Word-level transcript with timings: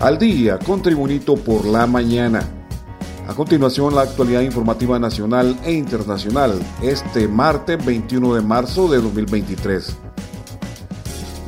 al 0.00 0.18
día 0.18 0.58
con 0.58 0.80
Tribunito 0.80 1.36
por 1.36 1.66
la 1.66 1.86
mañana. 1.86 2.42
A 3.28 3.34
continuación, 3.34 3.94
la 3.94 4.00
actualidad 4.00 4.40
informativa 4.40 4.98
nacional 4.98 5.56
e 5.62 5.72
internacional 5.72 6.58
este 6.82 7.28
martes 7.28 7.84
21 7.84 8.34
de 8.34 8.40
marzo 8.40 8.88
de 8.88 9.00
2023. 9.00 9.96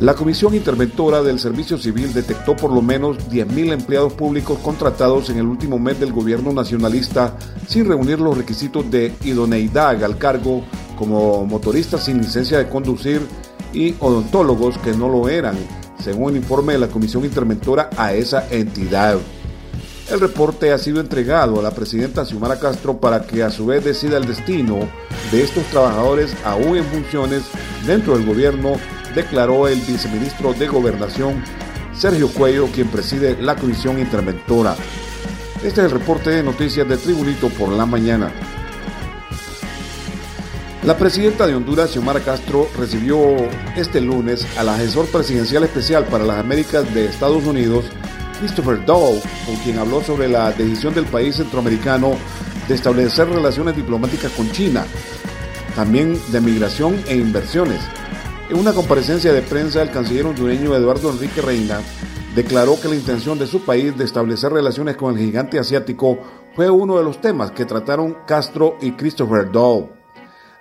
La 0.01 0.15
Comisión 0.15 0.55
Interventora 0.55 1.23
del 1.23 1.39
Servicio 1.39 1.79
Civil 1.79 2.13
detectó 2.13 2.55
por 2.55 2.73
lo 2.73 2.83
menos 2.83 3.19
10.000 3.31 3.73
empleados 3.73 4.13
públicos 4.13 4.59
contratados 4.59 5.31
en 5.31 5.39
el 5.39 5.47
último 5.47 5.79
mes 5.79 5.99
del 5.99 6.13
gobierno 6.13 6.53
nacionalista 6.53 7.37
sin 7.67 7.87
reunir 7.87 8.21
los 8.21 8.37
requisitos 8.37 8.91
de 8.91 9.15
idoneidad 9.25 10.05
al 10.05 10.19
cargo 10.19 10.63
como 10.99 11.47
motoristas 11.47 12.05
sin 12.05 12.19
licencia 12.19 12.59
de 12.59 12.69
conducir 12.69 13.23
y 13.73 13.95
odontólogos 13.99 14.77
que 14.79 14.93
no 14.93 15.09
lo 15.09 15.29
eran, 15.29 15.57
según 16.03 16.31
el 16.31 16.37
informe 16.37 16.75
de 16.75 16.81
la 16.81 16.89
Comisión 16.89 17.25
Interventora 17.25 17.91
a 17.97 18.13
esa 18.13 18.47
entidad. 18.51 19.19
El 20.11 20.21
reporte 20.21 20.73
ha 20.73 20.79
sido 20.79 21.01
entregado 21.01 21.59
a 21.59 21.63
la 21.63 21.71
presidenta 21.71 22.25
Xiomara 22.25 22.59
Castro 22.59 22.99
para 22.99 23.23
que 23.27 23.43
a 23.43 23.51
su 23.51 23.67
vez 23.67 23.85
decida 23.85 24.19
el 24.19 24.27
destino 24.27 24.81
de 25.31 25.43
estos 25.43 25.65
trabajadores 25.67 26.35
aún 26.45 26.77
en 26.77 26.85
funciones 26.85 27.45
dentro 27.87 28.17
del 28.17 28.27
gobierno, 28.27 28.75
declaró 29.15 29.69
el 29.69 29.81
viceministro 29.81 30.53
de 30.55 30.67
Gobernación 30.67 31.43
Sergio 31.97 32.29
Cuello, 32.29 32.67
quien 32.67 32.89
preside 32.89 33.41
la 33.41 33.57
Comisión 33.57 33.99
Interventora. 33.99 34.75
Este 35.63 35.81
es 35.81 35.87
el 35.87 35.91
reporte 35.91 36.31
de 36.31 36.43
noticias 36.43 36.89
de 36.89 36.97
Tribunito 36.97 37.49
por 37.51 37.69
la 37.69 37.87
mañana. 37.87 38.33
La 40.85 40.99
presidenta 40.99 41.47
de 41.47 41.55
Honduras, 41.55 41.93
Xiomara 41.93 42.19
Castro, 42.19 42.69
recibió 42.77 43.37
este 43.77 44.01
lunes 44.01 44.45
al 44.59 44.69
asesor 44.69 45.07
presidencial 45.07 45.63
especial 45.63 46.07
para 46.07 46.25
las 46.25 46.39
Américas 46.39 46.93
de 46.93 47.05
Estados 47.05 47.45
Unidos, 47.45 47.85
Christopher 48.41 48.85
Dow, 48.85 49.21
con 49.47 49.55
quien 49.63 49.79
habló 49.79 50.03
sobre 50.03 50.27
la 50.27 50.51
decisión 50.51 50.93
del 50.93 51.05
país 51.05 51.37
centroamericano 51.37 52.17
de 52.67 52.75
establecer 52.75 53.29
relaciones 53.29 53.77
diplomáticas 53.77 54.33
con 54.33 54.51
China, 54.51 54.85
también 55.77 56.21
de 56.33 56.41
migración 56.41 57.01
e 57.07 57.15
inversiones. 57.15 57.81
En 58.51 58.59
una 58.59 58.73
comparecencia 58.73 59.33
de 59.33 59.43
prensa, 59.43 59.83
el 59.83 59.93
canciller 59.93 60.27
hondureño 60.27 60.75
Eduardo 60.75 61.13
Enrique 61.13 61.43
Reina 61.43 61.79
declaró 62.35 62.81
que 62.81 62.89
la 62.89 62.97
intención 62.97 63.39
de 63.39 63.47
su 63.47 63.61
país 63.61 63.97
de 63.97 64.05
establecer 64.05 64.53
relaciones 64.53 64.97
con 64.97 65.17
el 65.17 65.25
gigante 65.25 65.61
asiático 65.61 66.19
fue 66.57 66.69
uno 66.69 66.99
de 66.99 67.05
los 67.05 67.21
temas 67.21 67.53
que 67.53 67.67
trataron 67.67 68.17
Castro 68.27 68.79
y 68.81 68.91
Christopher 68.93 69.53
Dow. 69.53 70.02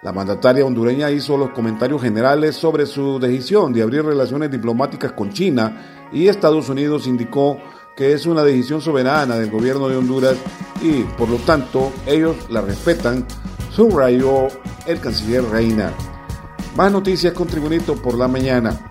La 0.01 0.11
mandataria 0.11 0.65
hondureña 0.65 1.11
hizo 1.11 1.37
los 1.37 1.51
comentarios 1.51 2.01
generales 2.01 2.55
sobre 2.55 2.87
su 2.87 3.19
decisión 3.19 3.71
de 3.71 3.83
abrir 3.83 4.03
relaciones 4.03 4.49
diplomáticas 4.49 5.11
con 5.11 5.29
China 5.29 6.09
y 6.11 6.27
Estados 6.27 6.69
Unidos 6.69 7.05
indicó 7.05 7.59
que 7.95 8.13
es 8.13 8.25
una 8.25 8.43
decisión 8.43 8.81
soberana 8.81 9.35
del 9.35 9.51
gobierno 9.51 9.87
de 9.87 9.97
Honduras 9.97 10.37
y 10.81 11.03
por 11.03 11.29
lo 11.29 11.37
tanto 11.37 11.91
ellos 12.07 12.35
la 12.49 12.61
respetan, 12.61 13.27
subrayó 13.69 14.47
el 14.87 14.99
canciller 14.99 15.43
Reina. 15.43 15.93
Más 16.75 16.91
noticias 16.91 17.33
con 17.33 17.47
Tribunito 17.47 17.95
por 17.95 18.17
la 18.17 18.27
mañana. 18.27 18.90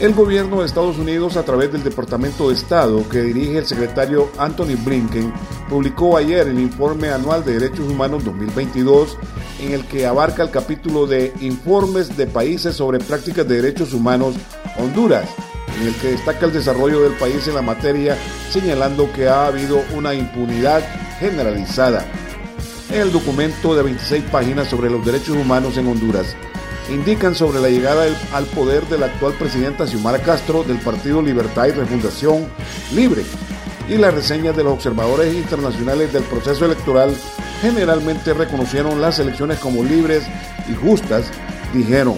El 0.00 0.14
gobierno 0.14 0.60
de 0.60 0.66
Estados 0.66 0.96
Unidos, 0.96 1.36
a 1.36 1.44
través 1.44 1.70
del 1.72 1.84
Departamento 1.84 2.48
de 2.48 2.54
Estado 2.54 3.06
que 3.10 3.20
dirige 3.20 3.58
el 3.58 3.66
secretario 3.66 4.30
Anthony 4.38 4.74
Blinken, 4.82 5.30
publicó 5.68 6.16
ayer 6.16 6.48
el 6.48 6.58
Informe 6.58 7.10
Anual 7.10 7.44
de 7.44 7.58
Derechos 7.58 7.86
Humanos 7.86 8.24
2022, 8.24 9.18
en 9.60 9.72
el 9.72 9.84
que 9.84 10.06
abarca 10.06 10.42
el 10.42 10.50
capítulo 10.50 11.06
de 11.06 11.34
Informes 11.42 12.16
de 12.16 12.26
Países 12.26 12.76
sobre 12.76 12.98
Prácticas 12.98 13.46
de 13.46 13.56
Derechos 13.56 13.92
Humanos 13.92 14.36
Honduras, 14.78 15.28
en 15.78 15.88
el 15.88 15.94
que 15.96 16.12
destaca 16.12 16.46
el 16.46 16.54
desarrollo 16.54 17.02
del 17.02 17.12
país 17.18 17.46
en 17.46 17.56
la 17.56 17.62
materia, 17.62 18.16
señalando 18.48 19.12
que 19.12 19.28
ha 19.28 19.48
habido 19.48 19.82
una 19.94 20.14
impunidad 20.14 20.82
generalizada. 21.18 22.06
En 22.90 23.02
el 23.02 23.12
documento 23.12 23.76
de 23.76 23.82
26 23.82 24.24
páginas 24.32 24.68
sobre 24.68 24.88
los 24.88 25.04
derechos 25.04 25.36
humanos 25.36 25.76
en 25.76 25.88
Honduras, 25.88 26.34
indican 26.90 27.34
sobre 27.34 27.60
la 27.60 27.68
llegada 27.68 28.06
al 28.32 28.46
poder 28.46 28.84
de 28.86 28.98
la 28.98 29.06
actual 29.06 29.34
presidenta 29.34 29.86
Xiomara 29.86 30.18
Castro 30.18 30.64
del 30.64 30.78
Partido 30.78 31.22
Libertad 31.22 31.66
y 31.66 31.70
Refundación 31.72 32.46
Libre 32.92 33.24
y 33.88 33.96
las 33.96 34.14
reseñas 34.14 34.56
de 34.56 34.64
los 34.64 34.72
observadores 34.72 35.34
internacionales 35.34 36.12
del 36.12 36.22
proceso 36.24 36.64
electoral 36.64 37.14
generalmente 37.60 38.34
reconocieron 38.34 39.00
las 39.00 39.18
elecciones 39.18 39.58
como 39.58 39.82
libres 39.82 40.24
y 40.68 40.74
justas, 40.74 41.30
dijeron. 41.74 42.16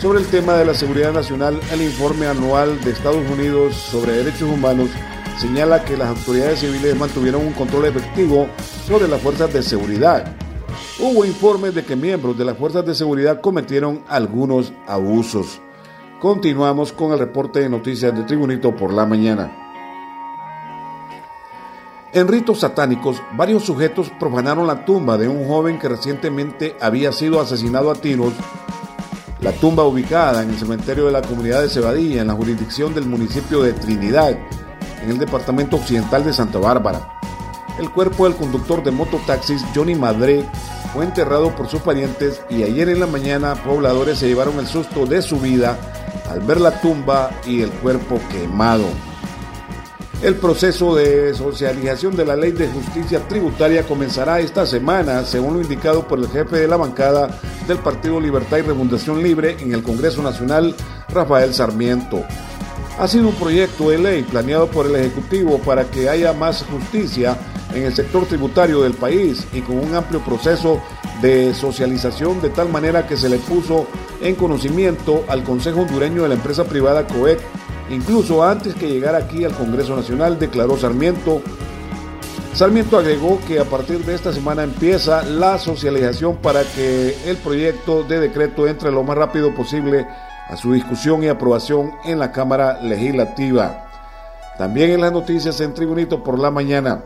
Sobre 0.00 0.20
el 0.20 0.26
tema 0.26 0.54
de 0.54 0.64
la 0.64 0.74
seguridad 0.74 1.12
nacional, 1.12 1.60
el 1.72 1.82
informe 1.82 2.26
anual 2.26 2.80
de 2.82 2.90
Estados 2.90 3.24
Unidos 3.30 3.74
sobre 3.74 4.12
derechos 4.12 4.50
humanos 4.50 4.90
señala 5.38 5.84
que 5.84 5.96
las 5.96 6.08
autoridades 6.08 6.60
civiles 6.60 6.96
mantuvieron 6.96 7.46
un 7.46 7.52
control 7.52 7.86
efectivo 7.86 8.48
sobre 8.86 9.08
las 9.08 9.20
fuerzas 9.20 9.52
de 9.52 9.62
seguridad 9.62 10.36
hubo 11.02 11.24
informes 11.24 11.74
de 11.74 11.84
que 11.84 11.96
miembros 11.96 12.38
de 12.38 12.44
las 12.44 12.56
fuerzas 12.56 12.86
de 12.86 12.94
seguridad 12.94 13.40
cometieron 13.40 14.04
algunos 14.08 14.72
abusos. 14.86 15.60
Continuamos 16.20 16.92
con 16.92 17.10
el 17.12 17.18
reporte 17.18 17.58
de 17.58 17.68
noticias 17.68 18.16
de 18.16 18.22
Tribunito 18.22 18.76
por 18.76 18.92
la 18.92 19.04
mañana. 19.04 19.52
En 22.12 22.28
ritos 22.28 22.60
satánicos, 22.60 23.20
varios 23.32 23.64
sujetos 23.64 24.12
profanaron 24.20 24.68
la 24.68 24.84
tumba 24.84 25.18
de 25.18 25.26
un 25.26 25.44
joven 25.48 25.80
que 25.80 25.88
recientemente 25.88 26.76
había 26.80 27.10
sido 27.10 27.40
asesinado 27.40 27.90
a 27.90 27.96
tiros. 27.96 28.32
La 29.40 29.50
tumba 29.50 29.82
ubicada 29.82 30.44
en 30.44 30.50
el 30.50 30.56
cementerio 30.56 31.06
de 31.06 31.12
la 31.12 31.22
comunidad 31.22 31.62
de 31.62 31.68
Cebadilla, 31.68 32.20
en 32.20 32.28
la 32.28 32.34
jurisdicción 32.34 32.94
del 32.94 33.06
municipio 33.06 33.60
de 33.60 33.72
Trinidad, 33.72 34.38
en 35.02 35.10
el 35.10 35.18
departamento 35.18 35.76
occidental 35.76 36.24
de 36.24 36.32
Santa 36.32 36.60
Bárbara. 36.60 37.18
El 37.80 37.90
cuerpo 37.90 38.28
del 38.28 38.36
conductor 38.36 38.84
de 38.84 38.92
mototaxis 38.92 39.64
Johnny 39.74 39.96
Madre 39.96 40.46
fue 40.92 41.04
enterrado 41.04 41.54
por 41.54 41.68
sus 41.68 41.80
parientes 41.80 42.42
y 42.50 42.62
ayer 42.62 42.88
en 42.88 43.00
la 43.00 43.06
mañana 43.06 43.54
pobladores 43.54 44.18
se 44.18 44.28
llevaron 44.28 44.58
el 44.58 44.66
susto 44.66 45.06
de 45.06 45.22
su 45.22 45.40
vida 45.40 45.78
al 46.30 46.40
ver 46.40 46.60
la 46.60 46.80
tumba 46.80 47.30
y 47.46 47.62
el 47.62 47.70
cuerpo 47.70 48.20
quemado. 48.30 48.84
El 50.22 50.36
proceso 50.36 50.94
de 50.94 51.34
socialización 51.34 52.14
de 52.14 52.24
la 52.24 52.36
ley 52.36 52.52
de 52.52 52.68
justicia 52.68 53.26
tributaria 53.26 53.82
comenzará 53.82 54.38
esta 54.38 54.64
semana, 54.66 55.24
según 55.24 55.54
lo 55.54 55.62
indicado 55.62 56.06
por 56.06 56.20
el 56.20 56.28
jefe 56.28 56.58
de 56.58 56.68
la 56.68 56.76
bancada 56.76 57.40
del 57.66 57.78
Partido 57.78 58.20
Libertad 58.20 58.58
y 58.58 58.62
Refundación 58.62 59.20
Libre 59.20 59.56
en 59.58 59.74
el 59.74 59.82
Congreso 59.82 60.22
Nacional, 60.22 60.76
Rafael 61.08 61.52
Sarmiento. 61.52 62.22
Ha 63.00 63.08
sido 63.08 63.30
un 63.30 63.34
proyecto 63.34 63.90
de 63.90 63.98
ley 63.98 64.22
planeado 64.22 64.68
por 64.68 64.86
el 64.86 64.94
Ejecutivo 64.94 65.58
para 65.58 65.84
que 65.84 66.08
haya 66.08 66.32
más 66.32 66.62
justicia 66.70 67.36
en 67.74 67.84
el 67.84 67.94
sector 67.94 68.26
tributario 68.26 68.82
del 68.82 68.94
país 68.94 69.46
y 69.52 69.60
con 69.60 69.78
un 69.78 69.94
amplio 69.94 70.20
proceso 70.20 70.80
de 71.20 71.54
socialización 71.54 72.40
de 72.40 72.50
tal 72.50 72.68
manera 72.68 73.06
que 73.06 73.16
se 73.16 73.28
le 73.28 73.38
puso 73.38 73.86
en 74.20 74.34
conocimiento 74.34 75.24
al 75.28 75.44
Consejo 75.44 75.82
Hondureño 75.82 76.22
de 76.22 76.28
la 76.28 76.34
empresa 76.34 76.64
privada 76.64 77.06
COEC, 77.06 77.40
incluso 77.90 78.44
antes 78.44 78.74
que 78.74 78.88
llegara 78.88 79.18
aquí 79.18 79.44
al 79.44 79.52
Congreso 79.52 79.96
Nacional, 79.96 80.38
declaró 80.38 80.76
Sarmiento. 80.76 81.42
Sarmiento 82.54 82.98
agregó 82.98 83.40
que 83.46 83.58
a 83.58 83.64
partir 83.64 84.04
de 84.04 84.14
esta 84.14 84.32
semana 84.32 84.62
empieza 84.62 85.22
la 85.22 85.58
socialización 85.58 86.36
para 86.36 86.62
que 86.64 87.16
el 87.26 87.36
proyecto 87.38 88.02
de 88.02 88.20
decreto 88.20 88.66
entre 88.66 88.90
lo 88.90 89.02
más 89.02 89.16
rápido 89.16 89.54
posible 89.54 90.06
a 90.48 90.56
su 90.56 90.72
discusión 90.72 91.22
y 91.22 91.28
aprobación 91.28 91.92
en 92.04 92.18
la 92.18 92.30
Cámara 92.30 92.82
Legislativa. 92.82 93.88
También 94.58 94.90
en 94.90 95.00
las 95.00 95.12
noticias 95.12 95.60
en 95.60 95.72
Tribunito 95.72 96.22
por 96.22 96.38
la 96.38 96.50
mañana. 96.50 97.02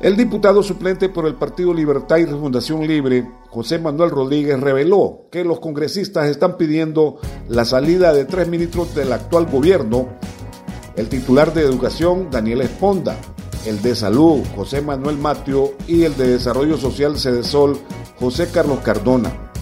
El 0.00 0.16
diputado 0.16 0.62
suplente 0.62 1.10
por 1.10 1.26
el 1.26 1.34
Partido 1.34 1.74
Libertad 1.74 2.16
y 2.16 2.24
Refundación 2.24 2.86
Libre, 2.86 3.30
José 3.50 3.78
Manuel 3.78 4.08
Rodríguez, 4.08 4.58
reveló 4.58 5.26
que 5.30 5.44
los 5.44 5.60
congresistas 5.60 6.30
están 6.30 6.56
pidiendo 6.56 7.18
la 7.48 7.66
salida 7.66 8.14
de 8.14 8.24
tres 8.24 8.48
ministros 8.48 8.94
del 8.94 9.12
actual 9.12 9.44
gobierno, 9.44 10.08
el 10.96 11.10
titular 11.10 11.52
de 11.52 11.64
Educación, 11.64 12.28
Daniel 12.30 12.62
Esponda, 12.62 13.14
el 13.66 13.82
de 13.82 13.94
Salud, 13.94 14.40
José 14.56 14.80
Manuel 14.80 15.18
Matio, 15.18 15.74
y 15.86 16.04
el 16.04 16.16
de 16.16 16.28
Desarrollo 16.28 16.78
Social, 16.78 17.18
Cedesol, 17.18 17.76
José 18.18 18.48
Carlos 18.50 18.78
Cardona. 18.78 19.52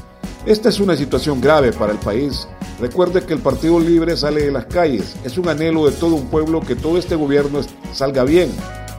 Esta 0.46 0.68
es 0.68 0.78
una 0.78 0.94
situación 0.94 1.40
grave 1.40 1.72
para 1.72 1.90
el 1.90 1.98
país. 1.98 2.46
Recuerde 2.80 3.22
que 3.22 3.34
el 3.34 3.40
Partido 3.40 3.80
Libre 3.80 4.16
sale 4.16 4.44
de 4.44 4.52
las 4.52 4.66
calles. 4.66 5.16
Es 5.24 5.36
un 5.36 5.48
anhelo 5.48 5.86
de 5.86 5.96
todo 5.96 6.14
un 6.14 6.28
pueblo 6.28 6.60
que 6.60 6.76
todo 6.76 6.96
este 6.96 7.16
gobierno 7.16 7.58
salga 7.92 8.22
bien 8.22 8.52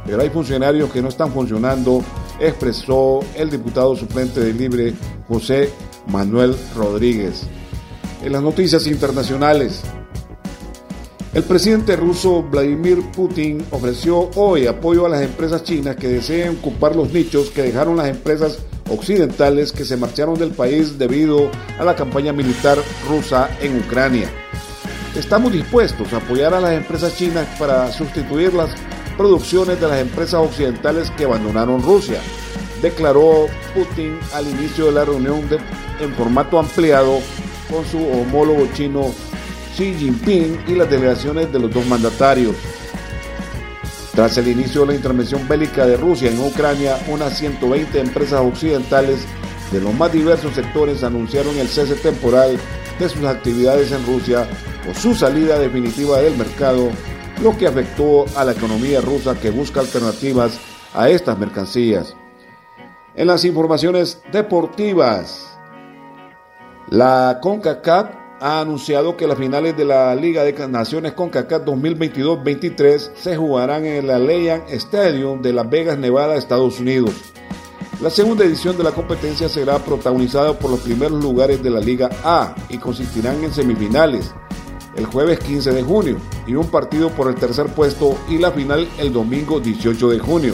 pero 0.05 0.21
hay 0.21 0.29
funcionarios 0.29 0.91
que 0.91 1.01
no 1.01 1.09
están 1.09 1.31
funcionando, 1.31 2.03
expresó 2.39 3.19
el 3.35 3.49
diputado 3.49 3.95
suplente 3.95 4.39
de 4.39 4.53
Libre 4.53 4.93
José 5.27 5.69
Manuel 6.07 6.55
Rodríguez. 6.75 7.43
En 8.23 8.33
las 8.33 8.41
noticias 8.41 8.85
internacionales, 8.87 9.81
el 11.33 11.43
presidente 11.43 11.95
ruso 11.95 12.41
Vladimir 12.41 13.11
Putin 13.11 13.63
ofreció 13.69 14.31
hoy 14.35 14.65
apoyo 14.65 15.05
a 15.05 15.09
las 15.09 15.21
empresas 15.21 15.63
chinas 15.63 15.95
que 15.95 16.07
deseen 16.07 16.57
ocupar 16.57 16.95
los 16.95 17.13
nichos 17.13 17.51
que 17.51 17.61
dejaron 17.61 17.97
las 17.97 18.07
empresas 18.09 18.57
occidentales 18.89 19.71
que 19.71 19.85
se 19.85 19.95
marcharon 19.95 20.39
del 20.39 20.51
país 20.51 20.97
debido 20.97 21.51
a 21.77 21.83
la 21.83 21.95
campaña 21.95 22.33
militar 22.33 22.79
rusa 23.07 23.49
en 23.61 23.77
Ucrania. 23.77 24.27
Estamos 25.15 25.53
dispuestos 25.53 26.11
a 26.13 26.17
apoyar 26.17 26.53
a 26.53 26.61
las 26.61 26.73
empresas 26.73 27.15
chinas 27.15 27.47
para 27.59 27.91
sustituir 27.91 28.53
las 28.53 28.71
producciones 29.19 29.81
de 29.81 29.87
las 29.89 29.99
empresas 29.99 30.35
occidentales 30.35 31.11
que 31.11 31.25
abandonaron 31.25 31.83
Rusia, 31.83 32.21
declaró 32.81 33.47
Putin 33.75 34.17
al 34.33 34.47
inicio 34.47 34.85
de 34.85 34.91
la 34.93 35.03
reunión 35.03 35.41
en 35.99 36.13
formato 36.13 36.57
ampliado 36.57 37.19
con 37.69 37.85
su 37.85 37.97
homólogo 37.97 38.65
chino 38.73 39.13
Xi 39.75 39.93
Jinping 39.93 40.61
y 40.69 40.75
las 40.75 40.89
delegaciones 40.89 41.51
de 41.51 41.59
los 41.59 41.69
dos 41.69 41.85
mandatarios. 41.87 42.55
Tras 44.15 44.37
el 44.37 44.47
inicio 44.47 44.81
de 44.81 44.87
la 44.87 44.95
intervención 44.95 45.45
bélica 45.49 45.85
de 45.85 45.97
Rusia 45.97 46.31
en 46.31 46.39
Ucrania, 46.39 46.97
unas 47.09 47.37
120 47.37 47.99
empresas 47.99 48.39
occidentales 48.39 49.25
de 49.73 49.81
los 49.81 49.93
más 49.95 50.13
diversos 50.13 50.55
sectores 50.55 51.03
anunciaron 51.03 51.57
el 51.57 51.67
cese 51.67 51.95
temporal 51.95 52.57
de 52.97 53.09
sus 53.09 53.25
actividades 53.25 53.91
en 53.91 54.05
Rusia 54.05 54.47
o 54.89 54.97
su 54.97 55.13
salida 55.13 55.59
definitiva 55.59 56.21
del 56.21 56.37
mercado, 56.37 56.89
lo 57.43 57.57
que 57.57 57.67
afectó 57.67 58.25
a 58.35 58.43
la 58.43 58.51
economía 58.51 59.01
rusa 59.01 59.39
que 59.39 59.49
busca 59.49 59.79
alternativas 59.79 60.59
a 60.93 61.09
estas 61.09 61.37
mercancías. 61.37 62.15
En 63.15 63.27
las 63.27 63.45
informaciones 63.45 64.21
deportivas, 64.31 65.57
la 66.89 67.39
CONCACAF 67.41 68.09
ha 68.41 68.61
anunciado 68.61 69.15
que 69.17 69.27
las 69.27 69.37
finales 69.37 69.75
de 69.77 69.85
la 69.85 70.15
Liga 70.15 70.43
de 70.43 70.67
Naciones 70.67 71.13
CONCACAF 71.13 71.63
2022-23 71.63 73.11
se 73.15 73.37
jugarán 73.37 73.85
en 73.85 74.05
el 74.05 74.11
Allianz 74.11 74.71
Stadium 74.71 75.41
de 75.41 75.53
Las 75.53 75.69
Vegas, 75.69 75.97
Nevada, 75.97 76.35
Estados 76.35 76.79
Unidos. 76.79 77.13
La 78.01 78.09
segunda 78.09 78.45
edición 78.45 78.77
de 78.77 78.83
la 78.83 78.91
competencia 78.91 79.49
será 79.49 79.79
protagonizada 79.79 80.57
por 80.57 80.71
los 80.71 80.79
primeros 80.79 81.21
lugares 81.21 81.61
de 81.61 81.69
la 81.69 81.79
Liga 81.79 82.09
A 82.23 82.55
y 82.69 82.77
consistirán 82.77 83.43
en 83.43 83.53
semifinales 83.53 84.33
el 84.99 85.05
jueves 85.05 85.39
15 85.39 85.71
de 85.71 85.81
junio 85.81 86.17
y 86.45 86.55
un 86.55 86.67
partido 86.67 87.09
por 87.09 87.29
el 87.29 87.35
tercer 87.35 87.67
puesto 87.67 88.17
y 88.27 88.37
la 88.37 88.51
final 88.51 88.87
el 88.97 89.13
domingo 89.13 89.59
18 89.59 90.09
de 90.09 90.19
junio. 90.19 90.53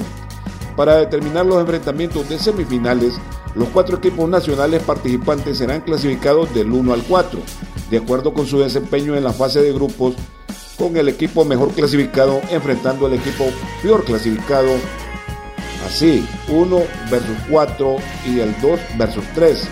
Para 0.76 0.98
determinar 0.98 1.46
los 1.46 1.60
enfrentamientos 1.60 2.30
de 2.30 2.38
semifinales, 2.38 3.16
los 3.56 3.70
cuatro 3.70 3.98
equipos 3.98 4.30
nacionales 4.30 4.84
participantes 4.84 5.58
serán 5.58 5.82
clasificados 5.82 6.54
del 6.54 6.72
1 6.72 6.94
al 6.94 7.02
4, 7.04 7.40
de 7.90 7.98
acuerdo 7.98 8.34
con 8.34 8.46
su 8.46 8.60
desempeño 8.60 9.16
en 9.16 9.24
la 9.24 9.34
fase 9.34 9.62
de 9.62 9.74
grupos, 9.74 10.14
con 10.78 10.96
el 10.96 11.10
equipo 11.10 11.44
mejor 11.44 11.72
clasificado 11.72 12.42
enfrentando 12.52 13.08
al 13.08 13.14
equipo 13.14 13.46
peor 13.82 14.04
clasificado. 14.04 14.70
Así, 15.88 16.28
1 16.50 16.84
versus 17.10 17.38
4 17.50 17.96
y 18.28 18.40
el 18.42 18.54
2 18.62 18.80
versus 18.98 19.24
3. 19.34 19.68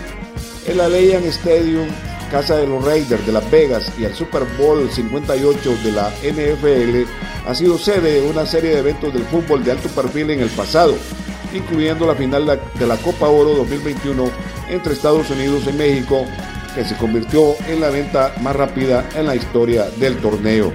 El 0.66 0.80
Stadium, 0.80 1.88
casa 2.24 2.56
de 2.56 2.66
los 2.66 2.84
Raiders 2.84 3.26
de 3.26 3.32
Las 3.32 3.50
Vegas 3.50 3.92
y 3.98 4.04
el 4.04 4.14
Super 4.14 4.44
Bowl 4.58 4.88
58 4.90 5.76
de 5.82 5.92
la 5.92 6.10
NFL, 6.10 7.08
ha 7.46 7.54
sido 7.54 7.78
sede 7.78 8.20
de 8.20 8.28
una 8.28 8.46
serie 8.46 8.70
de 8.70 8.78
eventos 8.78 9.12
del 9.12 9.24
fútbol 9.24 9.64
de 9.64 9.72
alto 9.72 9.88
perfil 9.88 10.30
en 10.30 10.40
el 10.40 10.50
pasado, 10.50 10.94
incluyendo 11.54 12.06
la 12.06 12.14
final 12.14 12.46
de 12.46 12.86
la 12.86 12.96
Copa 12.96 13.28
Oro 13.28 13.54
2021 13.54 14.30
entre 14.70 14.92
Estados 14.92 15.30
Unidos 15.30 15.64
y 15.68 15.72
México, 15.72 16.26
que 16.74 16.84
se 16.84 16.96
convirtió 16.96 17.54
en 17.68 17.80
la 17.80 17.90
venta 17.90 18.34
más 18.40 18.56
rápida 18.56 19.08
en 19.14 19.26
la 19.26 19.36
historia 19.36 19.84
del 19.98 20.16
torneo. 20.18 20.72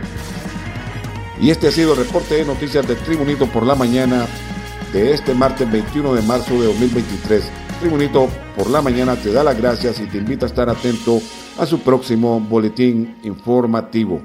Y 1.41 1.51
este 1.51 1.67
ha 1.67 1.71
sido 1.71 1.93
el 1.93 1.99
reporte 1.99 2.35
de 2.35 2.45
noticias 2.45 2.87
de 2.87 2.95
Tribunito 2.95 3.47
por 3.47 3.65
la 3.65 3.75
mañana 3.75 4.27
de 4.91 5.13
este 5.13 5.33
martes 5.33 5.69
21 5.71 6.15
de 6.15 6.21
marzo 6.23 6.53
de 6.59 6.67
2023. 6.67 7.43
Tribunito 7.79 8.27
por 8.57 8.69
la 8.69 8.81
mañana 8.81 9.15
te 9.15 9.31
da 9.31 9.43
las 9.43 9.57
gracias 9.57 9.99
y 9.99 10.07
te 10.07 10.17
invita 10.17 10.45
a 10.45 10.49
estar 10.49 10.69
atento 10.69 11.21
a 11.59 11.65
su 11.65 11.79
próximo 11.79 12.39
boletín 12.39 13.17
informativo. 13.23 14.21